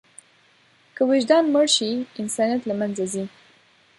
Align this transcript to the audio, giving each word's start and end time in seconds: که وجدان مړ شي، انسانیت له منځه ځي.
که 0.95 1.01
وجدان 1.09 1.43
مړ 1.53 1.65
شي، 1.75 1.89
انسانیت 2.21 2.61
له 2.65 2.75
منځه 2.79 3.05
ځي. 3.13 3.23